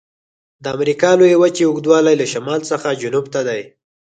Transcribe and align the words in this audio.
د 0.63 0.65
امریکا 0.77 1.09
د 1.15 1.17
لویې 1.19 1.37
وچې 1.41 1.63
اوږدوالی 1.67 2.13
له 2.21 2.25
شمال 2.33 2.59
څخه 2.71 2.99
جنوب 3.01 3.25
ته 3.33 3.41
دی. 3.47 3.61